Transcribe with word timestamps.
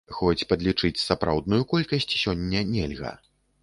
Хоць 0.19 0.47
падлічыць 0.53 1.03
сапраўдную 1.09 1.61
колькасць 1.77 2.11
сёння 2.27 2.67
нельга. 2.75 3.19